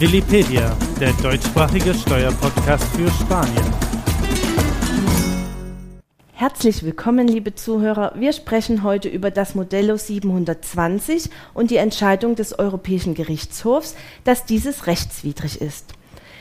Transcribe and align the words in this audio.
Willipedia, 0.00 0.74
der 0.98 1.12
deutschsprachige 1.22 1.92
Steuerpodcast 1.92 2.84
für 2.96 3.10
Spanien. 3.10 3.66
Herzlich 6.32 6.82
willkommen, 6.82 7.28
liebe 7.28 7.54
Zuhörer. 7.54 8.14
Wir 8.16 8.32
sprechen 8.32 8.82
heute 8.82 9.10
über 9.10 9.30
das 9.30 9.54
Modello 9.54 9.98
720 9.98 11.28
und 11.52 11.70
die 11.70 11.76
Entscheidung 11.76 12.34
des 12.34 12.58
Europäischen 12.58 13.12
Gerichtshofs, 13.12 13.94
dass 14.24 14.46
dieses 14.46 14.86
rechtswidrig 14.86 15.60
ist. 15.60 15.92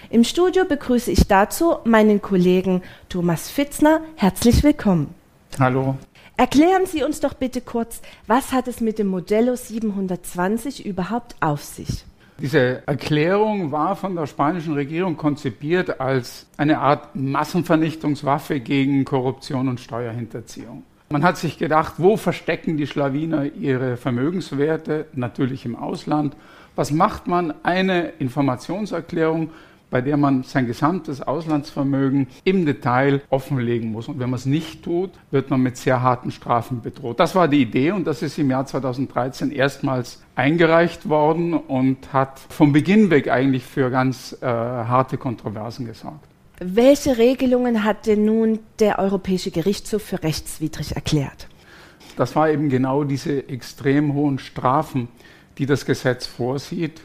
Im 0.10 0.24
Studio 0.24 0.64
begrüße 0.64 1.12
ich 1.12 1.28
dazu 1.28 1.80
meinen 1.84 2.22
Kollegen 2.22 2.82
Thomas 3.10 3.50
Fitzner. 3.50 4.00
Herzlich 4.16 4.64
willkommen. 4.64 5.14
Hallo. 5.60 5.98
Erklären 6.38 6.86
Sie 6.86 7.04
uns 7.04 7.20
doch 7.20 7.34
bitte 7.34 7.60
kurz, 7.60 8.02
was 8.26 8.54
hat 8.54 8.70
es 8.70 8.80
mit 8.80 9.00
dem 9.00 9.08
Modello 9.08 9.58
720 9.58 10.86
überhaupt 10.86 11.36
auf 11.42 11.62
sich? 11.62 12.06
Diese 12.42 12.88
Erklärung 12.88 13.74
war 13.74 13.98
von 13.98 14.16
der 14.16 14.26
spanischen 14.26 14.74
Regierung 14.74 15.18
konzipiert 15.18 16.00
als 16.00 16.48
eine 16.56 16.80
Art 16.80 17.14
Massenvernichtungswaffe 17.14 18.62
gegen 18.62 19.04
Korruption 19.04 19.68
und 19.68 19.82
Steuerhinterziehung. 19.82 20.84
Man 21.10 21.24
hat 21.24 21.38
sich 21.38 21.58
gedacht, 21.58 21.96
wo 21.98 22.16
verstecken 22.16 22.78
die 22.78 22.88
Schlawiner 22.88 23.46
ihre 23.56 23.98
Vermögenswerte? 23.98 25.08
Natürlich 25.14 25.66
im 25.66 25.76
Ausland. 25.76 26.38
Was 26.76 26.92
macht 26.92 27.28
man? 27.28 27.54
Eine 27.64 28.14
Informationserklärung, 28.20 29.50
bei 29.90 30.02
der 30.02 30.18
man 30.18 30.44
sein 30.44 30.68
gesamtes 30.68 31.22
Auslandsvermögen 31.22 32.28
im 32.44 32.66
Detail 32.66 33.22
offenlegen 33.30 33.92
muss. 33.92 34.08
Und 34.08 34.20
wenn 34.20 34.30
man 34.30 34.38
es 34.38 34.46
nicht 34.46 34.84
tut, 34.84 35.12
wird 35.32 35.50
man 35.50 35.62
mit 35.62 35.78
sehr 35.78 36.02
harten 36.02 36.32
Strafen 36.32 36.82
bedroht. 36.82 37.20
Das 37.20 37.36
war 37.36 37.48
die 37.48 37.62
Idee 37.62 37.92
und 37.92 38.06
das 38.06 38.22
ist 38.22 38.38
im 38.38 38.50
Jahr 38.50 38.66
2013 38.66 39.52
erstmals 39.52 40.22
eingereicht 40.36 41.10
worden 41.10 41.54
und 41.54 42.14
hat 42.14 42.40
vom 42.50 42.72
Beginn 42.72 43.10
weg 43.10 43.30
eigentlich 43.30 43.64
für 43.64 43.90
ganz 43.90 44.38
äh, 44.42 44.46
harte 44.46 45.18
Kontroversen 45.18 45.86
gesorgt. 45.86 46.26
Welche 46.62 47.18
Regelungen 47.18 47.86
hat 47.86 48.06
denn 48.06 48.26
nun 48.26 48.60
der 48.80 49.00
Europäische 49.00 49.50
Gerichtshof 49.50 50.04
für 50.04 50.22
rechtswidrig 50.24 50.96
erklärt? 50.96 51.48
Das 52.18 52.36
war 52.36 52.50
eben 52.50 52.68
genau 52.68 53.06
diese 53.06 53.48
extrem 53.48 54.14
hohen 54.14 54.40
Strafen, 54.40 55.08
die 55.58 55.66
das 55.66 55.86
Gesetz 55.86 56.26
vorsieht. 56.26 57.02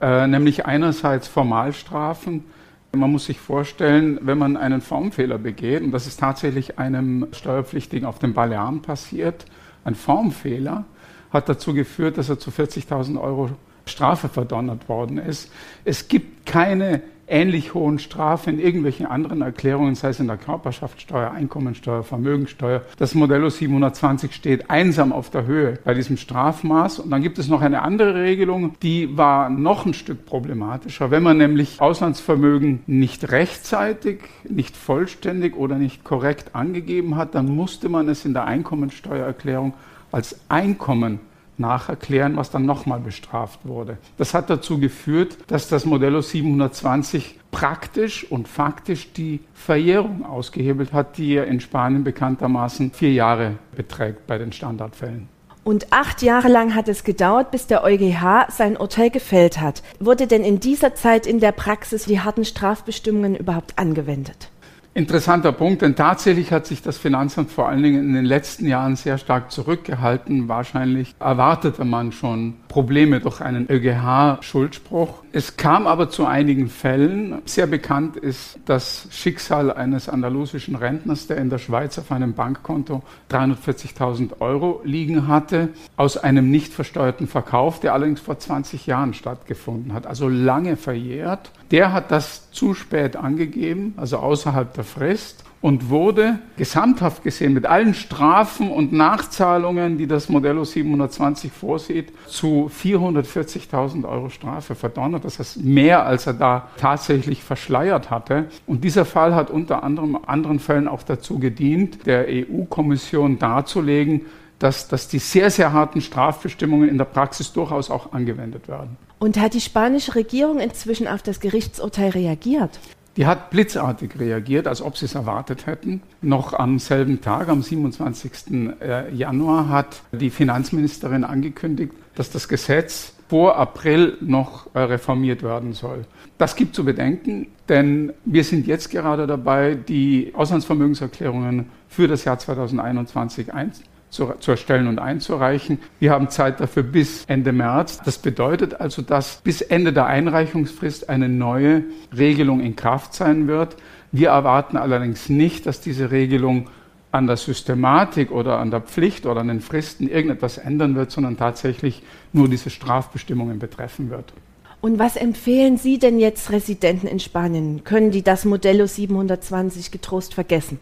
Äh, 0.00 0.26
nämlich 0.26 0.64
einerseits 0.64 1.28
Formalstrafen. 1.28 2.44
Man 2.92 3.12
muss 3.12 3.26
sich 3.26 3.38
vorstellen, 3.38 4.18
wenn 4.22 4.38
man 4.38 4.56
einen 4.56 4.80
Formfehler 4.80 5.38
begeht, 5.38 5.82
und 5.82 5.92
das 5.92 6.06
ist 6.06 6.20
tatsächlich 6.20 6.78
einem 6.78 7.28
Steuerpflichtigen 7.32 8.06
auf 8.06 8.18
den 8.18 8.34
Balearen 8.34 8.82
passiert, 8.82 9.44
ein 9.84 9.94
Formfehler 9.94 10.84
hat 11.32 11.48
dazu 11.48 11.74
geführt, 11.74 12.18
dass 12.18 12.28
er 12.28 12.38
zu 12.38 12.50
40.000 12.50 13.20
Euro 13.20 13.50
Strafe 13.86 14.28
verdonnert 14.28 14.88
worden 14.88 15.18
ist. 15.18 15.52
Es 15.84 16.08
gibt 16.08 16.46
keine 16.46 17.02
ähnlich 17.30 17.74
hohen 17.74 17.98
Strafen 17.98 18.54
in 18.54 18.60
irgendwelchen 18.60 19.06
anderen 19.06 19.42
Erklärungen, 19.42 19.94
sei 19.94 20.08
es 20.08 20.20
in 20.20 20.26
der 20.26 20.36
Körperschaftssteuer, 20.36 21.30
Einkommensteuer, 21.30 22.02
Vermögensteuer. 22.02 22.82
Das 22.98 23.14
Modello 23.14 23.48
720 23.48 24.34
steht 24.34 24.68
einsam 24.68 25.12
auf 25.12 25.30
der 25.30 25.46
Höhe 25.46 25.78
bei 25.84 25.94
diesem 25.94 26.16
Strafmaß. 26.16 26.98
Und 26.98 27.10
dann 27.10 27.22
gibt 27.22 27.38
es 27.38 27.48
noch 27.48 27.62
eine 27.62 27.82
andere 27.82 28.14
Regelung, 28.14 28.74
die 28.82 29.16
war 29.16 29.48
noch 29.48 29.86
ein 29.86 29.94
Stück 29.94 30.26
problematischer. 30.26 31.10
Wenn 31.10 31.22
man 31.22 31.38
nämlich 31.38 31.80
Auslandsvermögen 31.80 32.80
nicht 32.86 33.30
rechtzeitig, 33.30 34.20
nicht 34.48 34.76
vollständig 34.76 35.56
oder 35.56 35.76
nicht 35.76 36.04
korrekt 36.04 36.54
angegeben 36.54 37.16
hat, 37.16 37.34
dann 37.34 37.54
musste 37.54 37.88
man 37.88 38.08
es 38.08 38.24
in 38.24 38.34
der 38.34 38.44
Einkommensteuererklärung 38.44 39.74
als 40.12 40.40
Einkommen 40.48 41.20
nacherklären, 41.60 42.36
was 42.36 42.50
dann 42.50 42.66
nochmal 42.66 43.00
bestraft 43.00 43.60
wurde. 43.64 43.98
Das 44.16 44.34
hat 44.34 44.50
dazu 44.50 44.80
geführt, 44.80 45.36
dass 45.46 45.68
das 45.68 45.84
Modello 45.84 46.20
720 46.20 47.38
praktisch 47.50 48.30
und 48.30 48.48
faktisch 48.48 49.12
die 49.12 49.40
Verjährung 49.54 50.24
ausgehebelt 50.24 50.92
hat, 50.92 51.18
die 51.18 51.34
ja 51.34 51.44
in 51.44 51.60
Spanien 51.60 52.04
bekanntermaßen 52.04 52.92
vier 52.92 53.12
Jahre 53.12 53.58
beträgt 53.76 54.26
bei 54.26 54.38
den 54.38 54.52
Standardfällen. 54.52 55.28
Und 55.62 55.92
acht 55.92 56.22
Jahre 56.22 56.48
lang 56.48 56.74
hat 56.74 56.88
es 56.88 57.04
gedauert, 57.04 57.50
bis 57.50 57.66
der 57.66 57.84
EuGH 57.84 58.50
sein 58.50 58.76
Urteil 58.76 59.10
gefällt 59.10 59.60
hat. 59.60 59.82
Wurde 59.98 60.26
denn 60.26 60.42
in 60.42 60.58
dieser 60.58 60.94
Zeit 60.94 61.26
in 61.26 61.38
der 61.38 61.52
Praxis 61.52 62.06
die 62.06 62.20
harten 62.20 62.44
Strafbestimmungen 62.44 63.36
überhaupt 63.36 63.78
angewendet? 63.78 64.50
Interessanter 64.92 65.52
Punkt, 65.52 65.82
denn 65.82 65.94
tatsächlich 65.94 66.52
hat 66.52 66.66
sich 66.66 66.82
das 66.82 66.98
Finanzamt 66.98 67.52
vor 67.52 67.68
allen 67.68 67.80
Dingen 67.80 68.00
in 68.00 68.14
den 68.14 68.24
letzten 68.24 68.66
Jahren 68.66 68.96
sehr 68.96 69.18
stark 69.18 69.52
zurückgehalten. 69.52 70.48
Wahrscheinlich 70.48 71.14
erwartete 71.20 71.84
man 71.84 72.10
schon 72.10 72.54
Probleme 72.66 73.20
durch 73.20 73.40
einen 73.40 73.70
ÖGH-Schuldspruch. 73.70 75.22
Es 75.32 75.56
kam 75.56 75.86
aber 75.86 76.10
zu 76.10 76.26
einigen 76.26 76.68
Fällen. 76.68 77.40
Sehr 77.44 77.68
bekannt 77.68 78.16
ist 78.16 78.58
das 78.64 79.06
Schicksal 79.12 79.72
eines 79.72 80.08
andalusischen 80.08 80.74
Rentners, 80.74 81.28
der 81.28 81.36
in 81.36 81.50
der 81.50 81.58
Schweiz 81.58 81.96
auf 81.96 82.10
einem 82.10 82.34
Bankkonto 82.34 83.04
340.000 83.30 84.40
Euro 84.40 84.80
liegen 84.82 85.28
hatte, 85.28 85.68
aus 85.96 86.16
einem 86.16 86.50
nicht 86.50 86.72
versteuerten 86.72 87.28
Verkauf, 87.28 87.78
der 87.78 87.94
allerdings 87.94 88.20
vor 88.20 88.40
20 88.40 88.86
Jahren 88.86 89.14
stattgefunden 89.14 89.92
hat, 89.92 90.08
also 90.08 90.28
lange 90.28 90.76
verjährt. 90.76 91.52
Der 91.70 91.92
hat 91.92 92.10
das 92.10 92.50
zu 92.50 92.74
spät 92.74 93.14
angegeben, 93.14 93.94
also 93.96 94.16
außerhalb 94.16 94.74
der 94.74 94.79
Frist 94.84 95.44
und 95.60 95.90
wurde 95.90 96.38
gesamthaft 96.56 97.22
gesehen 97.22 97.52
mit 97.52 97.66
allen 97.66 97.92
Strafen 97.92 98.70
und 98.70 98.92
Nachzahlungen, 98.92 99.98
die 99.98 100.06
das 100.06 100.28
Modello 100.28 100.64
720 100.64 101.52
vorsieht, 101.52 102.12
zu 102.26 102.70
440.000 102.74 104.08
Euro 104.08 104.30
Strafe 104.30 104.74
verdonnert. 104.74 105.24
Das 105.24 105.38
heißt 105.38 105.62
mehr, 105.62 106.06
als 106.06 106.26
er 106.26 106.34
da 106.34 106.68
tatsächlich 106.78 107.44
verschleiert 107.44 108.10
hatte. 108.10 108.46
Und 108.66 108.84
dieser 108.84 109.04
Fall 109.04 109.34
hat 109.34 109.50
unter 109.50 109.82
anderem 109.82 110.18
anderen 110.26 110.60
Fällen 110.60 110.88
auch 110.88 111.02
dazu 111.02 111.38
gedient, 111.38 112.06
der 112.06 112.26
EU-Kommission 112.28 113.38
darzulegen, 113.38 114.22
dass, 114.58 114.88
dass 114.88 115.08
die 115.08 115.18
sehr, 115.18 115.50
sehr 115.50 115.72
harten 115.72 116.00
Strafbestimmungen 116.00 116.88
in 116.88 116.98
der 116.98 117.06
Praxis 117.06 117.52
durchaus 117.52 117.90
auch 117.90 118.12
angewendet 118.12 118.68
werden. 118.68 118.96
Und 119.18 119.38
hat 119.38 119.52
die 119.52 119.60
spanische 119.60 120.14
Regierung 120.14 120.60
inzwischen 120.60 121.06
auf 121.06 121.22
das 121.22 121.40
Gerichtsurteil 121.40 122.10
reagiert? 122.10 122.78
Die 123.16 123.26
hat 123.26 123.50
blitzartig 123.50 124.18
reagiert, 124.18 124.66
als 124.66 124.82
ob 124.82 124.96
sie 124.96 125.06
es 125.06 125.14
erwartet 125.14 125.66
hätten. 125.66 126.02
Noch 126.22 126.52
am 126.54 126.78
selben 126.78 127.20
Tag, 127.20 127.48
am 127.48 127.62
27. 127.62 128.32
Äh, 128.80 129.14
Januar, 129.14 129.68
hat 129.68 130.02
die 130.12 130.30
Finanzministerin 130.30 131.24
angekündigt, 131.24 131.92
dass 132.14 132.30
das 132.30 132.48
Gesetz 132.48 133.14
vor 133.28 133.56
April 133.56 134.16
noch 134.20 134.74
äh, 134.74 134.80
reformiert 134.80 135.42
werden 135.42 135.72
soll. 135.72 136.04
Das 136.38 136.56
gibt 136.56 136.74
zu 136.74 136.84
bedenken, 136.84 137.48
denn 137.68 138.12
wir 138.24 138.44
sind 138.44 138.66
jetzt 138.66 138.90
gerade 138.90 139.26
dabei, 139.26 139.74
die 139.74 140.32
Auslandsvermögenserklärungen 140.34 141.66
für 141.88 142.08
das 142.08 142.24
Jahr 142.24 142.38
2021 142.38 143.52
einzuführen 143.52 143.89
zu, 144.10 144.34
zu 144.40 144.50
erstellen 144.50 144.88
und 144.88 144.98
einzureichen. 144.98 145.78
Wir 145.98 146.10
haben 146.10 146.28
Zeit 146.28 146.60
dafür 146.60 146.82
bis 146.82 147.24
Ende 147.26 147.52
März. 147.52 148.00
Das 148.04 148.18
bedeutet 148.18 148.80
also, 148.80 149.02
dass 149.02 149.40
bis 149.42 149.62
Ende 149.62 149.92
der 149.92 150.06
Einreichungsfrist 150.06 151.08
eine 151.08 151.28
neue 151.28 151.84
Regelung 152.16 152.60
in 152.60 152.76
Kraft 152.76 153.14
sein 153.14 153.46
wird. 153.46 153.76
Wir 154.12 154.30
erwarten 154.30 154.76
allerdings 154.76 155.28
nicht, 155.28 155.66
dass 155.66 155.80
diese 155.80 156.10
Regelung 156.10 156.68
an 157.12 157.26
der 157.26 157.36
Systematik 157.36 158.30
oder 158.30 158.58
an 158.58 158.70
der 158.70 158.80
Pflicht 158.80 159.26
oder 159.26 159.40
an 159.40 159.48
den 159.48 159.60
Fristen 159.60 160.08
irgendetwas 160.08 160.58
ändern 160.58 160.94
wird, 160.94 161.10
sondern 161.10 161.36
tatsächlich 161.36 162.02
nur 162.32 162.48
diese 162.48 162.70
Strafbestimmungen 162.70 163.58
betreffen 163.58 164.10
wird. 164.10 164.32
Und 164.80 164.98
was 164.98 165.16
empfehlen 165.16 165.76
Sie 165.76 165.98
denn 165.98 166.18
jetzt 166.18 166.50
Residenten 166.52 167.06
in 167.06 167.20
Spanien? 167.20 167.84
Können 167.84 168.12
die 168.12 168.22
das 168.22 168.44
Modello 168.44 168.86
720 168.86 169.90
getrost 169.90 170.34
vergessen? 170.34 170.80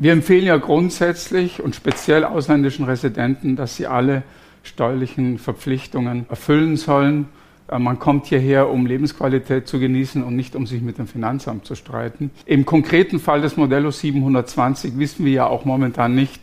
Wir 0.00 0.12
empfehlen 0.12 0.44
ja 0.44 0.56
grundsätzlich 0.58 1.60
und 1.60 1.74
speziell 1.74 2.22
ausländischen 2.22 2.84
Residenten, 2.84 3.56
dass 3.56 3.74
sie 3.74 3.88
alle 3.88 4.22
steuerlichen 4.62 5.38
Verpflichtungen 5.38 6.24
erfüllen 6.30 6.76
sollen. 6.76 7.26
Äh, 7.66 7.80
man 7.80 7.98
kommt 7.98 8.26
hierher, 8.26 8.70
um 8.70 8.86
Lebensqualität 8.86 9.66
zu 9.66 9.80
genießen 9.80 10.22
und 10.22 10.36
nicht 10.36 10.54
um 10.54 10.68
sich 10.68 10.82
mit 10.82 10.98
dem 10.98 11.08
Finanzamt 11.08 11.66
zu 11.66 11.74
streiten. 11.74 12.30
Im 12.46 12.64
konkreten 12.64 13.18
Fall 13.18 13.40
des 13.40 13.56
Modello 13.56 13.90
720 13.90 15.00
wissen 15.00 15.24
wir 15.24 15.32
ja 15.32 15.46
auch 15.48 15.64
momentan 15.64 16.14
nicht, 16.14 16.42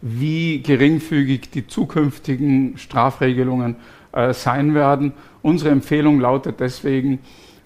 wie 0.00 0.62
geringfügig 0.62 1.50
die 1.50 1.66
zukünftigen 1.66 2.78
Strafregelungen 2.78 3.76
äh, 4.12 4.32
sein 4.32 4.74
werden. 4.74 5.12
Unsere 5.42 5.68
Empfehlung 5.68 6.18
lautet 6.18 6.60
deswegen, 6.60 7.18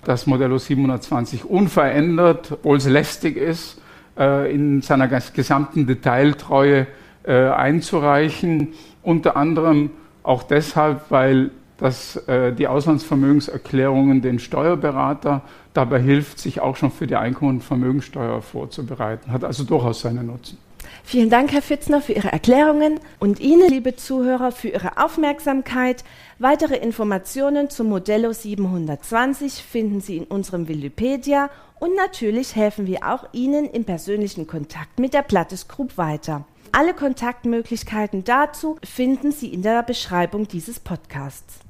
dass 0.02 0.26
Modello 0.26 0.58
720 0.58 1.44
unverändert, 1.44 2.50
obwohl 2.50 2.78
es 2.78 2.88
lästig 2.88 3.37
ist, 3.37 3.80
äh, 4.20 4.55
in 4.55 4.82
seiner 4.82 5.08
gesamten 5.08 5.87
Detailtreue 5.87 6.87
äh, 7.25 7.49
einzureichen. 7.49 8.69
Unter 9.02 9.37
anderem 9.37 9.90
auch 10.22 10.44
deshalb, 10.44 11.11
weil 11.11 11.50
dass 11.81 12.17
äh, 12.28 12.52
die 12.52 12.69
Auslandsvermögenserklärungen 12.69 14.20
den 14.20 14.38
Steuerberater 14.38 15.40
dabei 15.72 15.99
hilft, 15.99 16.38
sich 16.38 16.61
auch 16.61 16.76
schon 16.76 16.90
für 16.90 17.06
die 17.06 17.17
Einkommen- 17.17 17.56
und 17.56 17.64
Vermögensteuer 17.64 18.43
vorzubereiten. 18.43 19.32
Hat 19.32 19.44
also 19.44 19.64
durchaus 19.64 20.02
seinen 20.02 20.26
Nutzen. 20.26 20.58
Vielen 21.04 21.31
Dank, 21.31 21.52
Herr 21.52 21.62
Fitzner, 21.62 22.00
für 22.00 22.12
Ihre 22.12 22.32
Erklärungen 22.32 23.00
und 23.19 23.40
Ihnen, 23.40 23.69
liebe 23.69 23.96
Zuhörer, 23.96 24.52
für 24.52 24.69
Ihre 24.69 24.96
Aufmerksamkeit. 24.96 26.04
Weitere 26.38 26.76
Informationen 26.76 27.70
zum 27.70 27.88
Modello 27.88 28.32
720 28.32 29.54
finden 29.54 30.00
Sie 30.00 30.16
in 30.16 30.25
unserem 30.25 30.69
Wikipedia 30.69 31.50
und 31.78 31.96
natürlich 31.96 32.56
helfen 32.56 32.87
wir 32.87 33.06
auch 33.06 33.26
Ihnen 33.32 33.64
im 33.64 33.84
persönlichen 33.84 34.46
Kontakt 34.46 34.98
mit 34.98 35.14
der 35.14 35.22
Plattes 35.22 35.69
Group 35.69 35.96
weiter. 35.96 36.44
Alle 36.72 36.94
Kontaktmöglichkeiten 36.94 38.22
dazu 38.22 38.76
finden 38.84 39.32
Sie 39.32 39.48
in 39.48 39.62
der 39.62 39.82
Beschreibung 39.82 40.46
dieses 40.46 40.78
Podcasts. 40.78 41.60